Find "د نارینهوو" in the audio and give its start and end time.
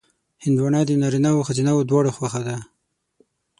0.85-1.39